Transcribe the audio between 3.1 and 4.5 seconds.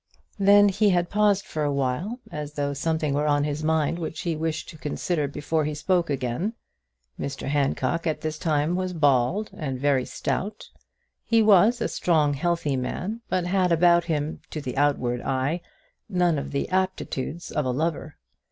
were on his mind which he